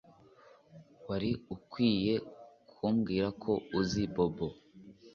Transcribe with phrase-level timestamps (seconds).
[1.07, 2.13] Wari ukwiye
[2.71, 4.47] kumbwira ko uzi Bobo